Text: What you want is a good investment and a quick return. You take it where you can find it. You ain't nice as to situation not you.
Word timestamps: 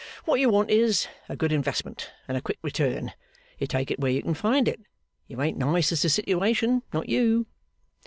What 0.25 0.39
you 0.39 0.49
want 0.49 0.71
is 0.71 1.07
a 1.29 1.35
good 1.35 1.51
investment 1.51 2.09
and 2.27 2.35
a 2.35 2.41
quick 2.41 2.57
return. 2.63 3.13
You 3.59 3.67
take 3.67 3.91
it 3.91 3.99
where 3.99 4.11
you 4.11 4.23
can 4.23 4.33
find 4.33 4.67
it. 4.67 4.81
You 5.27 5.39
ain't 5.43 5.59
nice 5.59 5.91
as 5.91 6.01
to 6.01 6.09
situation 6.09 6.81
not 6.91 7.07
you. 7.07 7.45